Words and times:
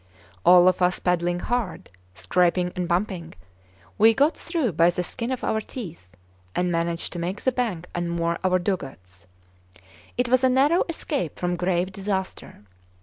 All 0.43 0.67
of 0.67 0.81
us 0.81 0.97
paddling 0.97 1.41
hard 1.41 1.91
scraping 2.15 2.73
and 2.75 2.87
bumping 2.87 3.35
we 3.99 4.15
got 4.15 4.35
through 4.35 4.71
by 4.71 4.89
the 4.89 5.03
skin 5.03 5.29
of 5.29 5.43
our 5.43 5.61
teeth, 5.61 6.15
and 6.55 6.71
managed 6.71 7.13
to 7.13 7.19
make 7.19 7.41
the 7.43 7.51
bank 7.51 7.87
and 7.93 8.09
moor 8.09 8.39
our 8.43 8.57
dugouts. 8.57 9.27
It 10.17 10.27
was 10.27 10.43
a 10.43 10.49
narrow 10.49 10.83
escape 10.89 11.37
from 11.37 11.55
grave 11.55 11.91
disaster. 11.91 12.63